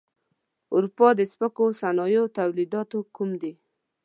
[0.67, 3.53] د اروپا د سپکو صنایعو تولیدات کوم دي؟